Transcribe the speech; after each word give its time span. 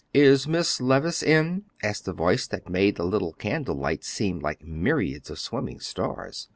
"Is 0.15 0.47
Miss 0.47 0.81
Levice 0.81 1.21
in?" 1.21 1.65
asked 1.83 2.05
the 2.05 2.11
voice 2.11 2.47
that 2.47 2.67
made 2.67 2.95
the 2.95 3.05
little 3.05 3.33
candle 3.33 3.75
light 3.75 4.03
seem 4.03 4.39
like 4.39 4.63
myriads 4.65 5.29
of 5.29 5.37
swimming 5.37 5.79
stars. 5.79 6.47